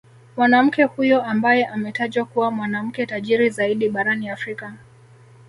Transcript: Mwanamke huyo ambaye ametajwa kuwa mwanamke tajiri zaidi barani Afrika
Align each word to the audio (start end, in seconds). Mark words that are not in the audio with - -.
Mwanamke 0.37 0.83
huyo 0.83 1.23
ambaye 1.23 1.65
ametajwa 1.65 2.25
kuwa 2.25 2.51
mwanamke 2.51 3.05
tajiri 3.05 3.49
zaidi 3.49 3.89
barani 3.89 4.29
Afrika 4.29 4.73